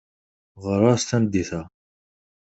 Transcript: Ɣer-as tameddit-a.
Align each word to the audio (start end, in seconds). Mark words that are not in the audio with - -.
Ɣer-as 0.63 1.03
tameddit-a. 1.03 1.61